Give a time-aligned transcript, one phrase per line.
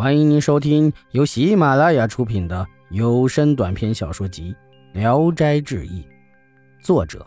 [0.00, 4.56] 欢迎您收听由喜马拉雅出品的有声短篇小说集
[4.98, 6.00] 《聊斋志异》，
[6.82, 7.26] 作者：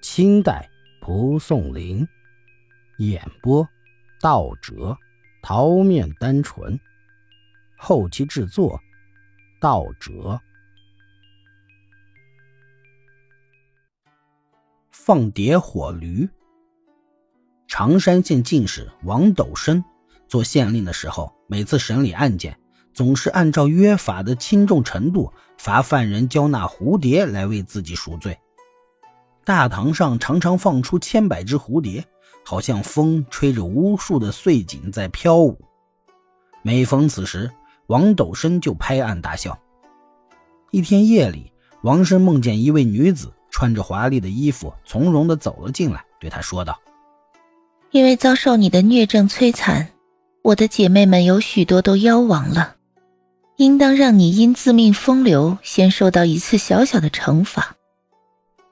[0.00, 0.70] 清代
[1.00, 2.06] 蒲松龄，
[2.98, 3.68] 演播：
[4.20, 4.96] 道哲、
[5.42, 6.78] 桃面单纯，
[7.76, 8.80] 后期制作：
[9.60, 10.40] 道哲。
[14.92, 16.28] 放碟火驴。
[17.66, 19.82] 常山县进士王斗生。
[20.32, 22.58] 做县令的时候，每次审理案件，
[22.94, 28.38] 总是按照约法的轻重程度罚犯人交纳蝴蝶来为自己赎罪。
[29.44, 32.02] 大堂上常常放出千百只蝴蝶，
[32.46, 35.60] 好像风吹着无数的碎锦在飘舞。
[36.62, 37.50] 每逢此时，
[37.88, 39.58] 王斗生就拍案大笑。
[40.70, 46.80] 一天夜里，王生梦见一位女子穿着华丽的衣服，从容地走了进来，对他说道
[47.92, 49.86] ：“因为遭受你的虐症摧残。”
[50.42, 52.74] 我的姐妹们有许多都夭亡了，
[53.58, 57.76] 应当让你因自命风流，先受到一次小小的惩罚。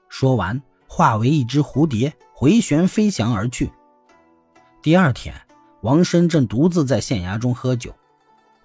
[0.08, 3.70] 说完，化为一只蝴蝶，回旋飞翔而去。
[4.82, 5.32] 第二天，
[5.82, 7.94] 王生正独自在县衙中喝酒，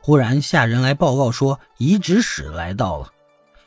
[0.02, 3.10] 忽然下人来报告说遗旨使来到了。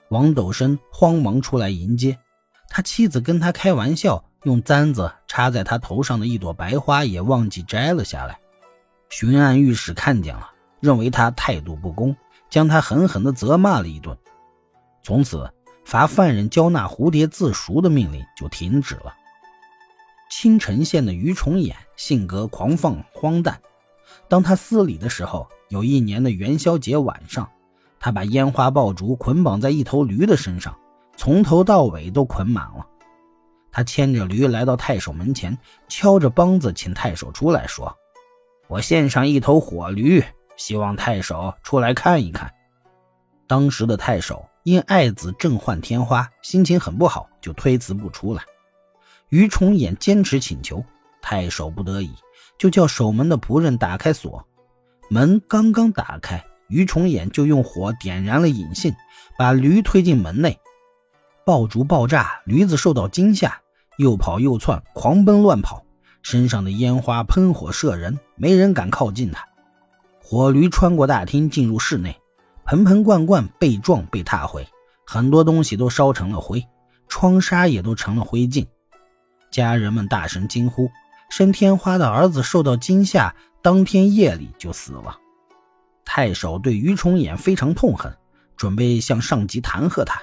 [0.08, 2.18] 王斗生慌忙出来迎接，
[2.68, 8.36] 他妻子跟他开玩笑，用簪子插在他头上的一朵白花也忘记摘了下来。
[9.10, 12.14] 巡按御史看见了，认为他态度不公，
[12.50, 14.16] 将他狠狠地责骂了一顿。
[15.02, 15.50] 从此，
[15.84, 19.14] 罚犯人交纳蝴蝶自赎的命令就停止了。
[20.30, 23.58] 青城县的于崇衍性格狂放荒诞，
[24.28, 27.48] 当他司礼的时候，有一年的元宵节晚上，
[27.98, 30.76] 他把烟花爆竹捆绑在一头驴的身上，
[31.16, 32.86] 从头到尾都捆满了。
[33.72, 35.56] 他牵着驴来到太守门前，
[35.88, 37.96] 敲着梆子请太守出来说。
[38.68, 40.22] 我献上一头火驴，
[40.56, 42.52] 希望太守出来看一看。
[43.46, 48.42] 当时的太守因爱子正患天花，心情很不好，就推辞不出来。
[49.30, 50.84] 于崇衍坚持请求，
[51.22, 52.10] 太守不得已，
[52.58, 54.46] 就叫守门的仆人打开锁。
[55.08, 58.94] 门刚刚打开，于崇衍就用火点燃了引信，
[59.38, 60.58] 把驴推进门内。
[61.46, 63.58] 爆竹爆炸，驴子受到惊吓，
[63.96, 65.82] 又跑又窜，狂奔乱跑。
[66.22, 69.46] 身上的烟花喷火射人，没人敢靠近他。
[70.20, 72.14] 火驴穿过大厅进入室内，
[72.64, 74.66] 盆盆罐罐被撞被踏毁，
[75.06, 76.66] 很多东西都烧成了灰，
[77.08, 78.66] 窗纱也都成了灰烬。
[79.50, 80.90] 家人们大声惊呼
[81.30, 85.18] ：“生天花的儿子受到惊吓，当天夜里就死了。”
[86.04, 88.14] 太守对于崇衍非常痛恨，
[88.56, 90.20] 准备向上级弹劾他。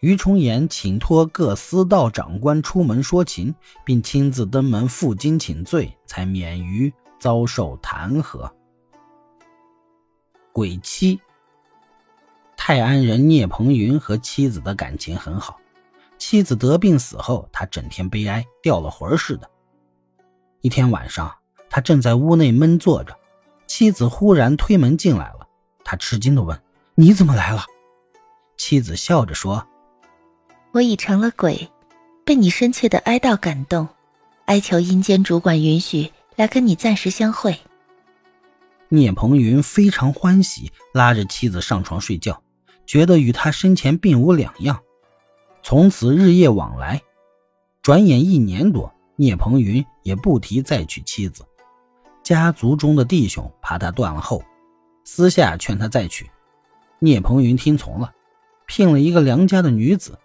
[0.00, 3.54] 于崇衍请托各司道长官出门说情，
[3.84, 8.48] 并亲自登门负荆请罪，才免于遭受弹劾。
[10.52, 11.20] 鬼妻
[12.56, 15.58] 泰安人聂鹏云和妻子的感情很好，
[16.16, 19.50] 妻子得病死后，他整天悲哀，掉了魂似的。
[20.60, 21.32] 一天晚上，
[21.68, 23.16] 他正在屋内闷坐着，
[23.66, 25.46] 妻子忽然推门进来了，
[25.84, 26.60] 他吃惊地问
[26.94, 27.64] ：“你怎么来了？”
[28.56, 29.66] 妻子笑着说。
[30.72, 31.70] 我已成了鬼，
[32.24, 33.88] 被你深切的哀悼感动，
[34.44, 37.58] 哀求阴间主管允许来跟你暂时相会。
[38.88, 42.42] 聂鹏云非常欢喜，拉着妻子上床睡觉，
[42.86, 44.78] 觉得与他生前并无两样，
[45.62, 47.00] 从此日夜往来。
[47.82, 51.44] 转眼一年多，聂鹏云也不提再娶妻子。
[52.22, 54.42] 家族中的弟兄怕他断了后，
[55.04, 56.30] 私下劝他再娶。
[56.98, 58.12] 聂鹏云听从了，
[58.66, 60.18] 聘了一个良家的女子。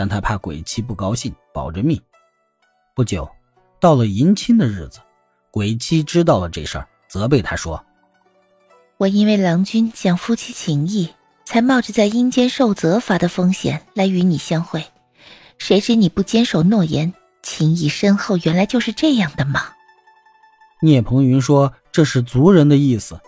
[0.00, 2.00] 但他怕鬼妻不高兴，保着命。
[2.94, 3.30] 不久，
[3.78, 4.98] 到了迎亲的日子，
[5.50, 7.84] 鬼妻知道了这事儿，责备他说
[8.96, 11.10] ：“我因为郎君讲夫妻情义，
[11.44, 14.82] 才冒着在阴间受责罚的风险来与你相会。
[15.58, 17.12] 谁知你不坚守诺言，
[17.42, 19.64] 情谊深厚，原来就是这样的吗？”
[20.80, 23.20] 聂鹏云说：“这是族人的意思。”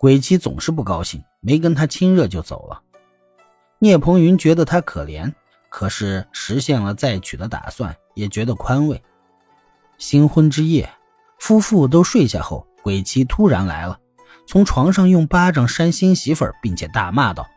[0.00, 2.82] 鬼妻总是不高兴，没跟他亲热就走了。
[3.78, 5.32] 聂鹏云觉得他可怜。
[5.76, 9.02] 可是实现了再娶的打算，也觉得宽慰。
[9.98, 10.88] 新婚之夜，
[11.40, 13.98] 夫妇都睡下后，鬼妻突然来了，
[14.46, 17.48] 从床上用巴掌扇新媳妇儿，并且大骂道：“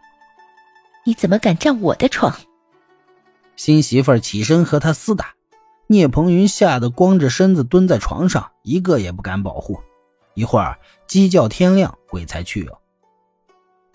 [1.05, 2.35] 你怎么敢占我的床？”
[3.55, 5.35] 新媳妇儿起身和他厮打，
[5.85, 9.79] 聂鹏云吓得光着身子蹲在床上，一个也不敢保护。
[10.33, 12.79] 一会儿鸡叫天亮，鬼才去了。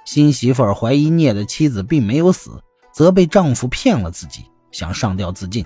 [0.04, 2.62] 新媳妇儿怀疑聂的妻子并没有死。
[2.92, 5.64] 责备丈夫骗了自己，想上吊自尽。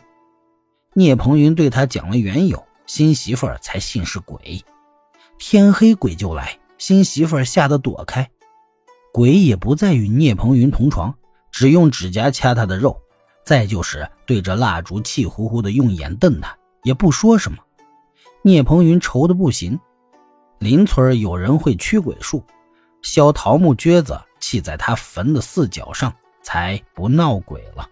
[0.94, 4.64] 聂鹏云对他讲了缘由，新媳妇儿才信是鬼。
[5.38, 8.30] 天黑鬼就来，新媳妇儿吓得躲开。
[9.12, 11.14] 鬼也不再与聂鹏云同床，
[11.50, 12.98] 只用指甲掐他的肉，
[13.44, 17.58] 再就是对着蜡烛气呼呼的用眼瞪他，也不说什么。
[18.42, 19.78] 聂鹏云愁得不行。
[20.58, 22.42] 邻村有人会驱鬼术，
[23.02, 26.14] 削桃木橛子砌在他坟的四角上，
[26.46, 27.90] 才不闹鬼了。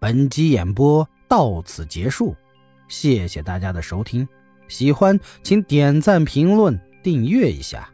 [0.00, 2.34] 本集演播到此结束，
[2.88, 4.26] 谢谢大家的收听，
[4.66, 7.88] 喜欢请点赞、评论、订阅一下。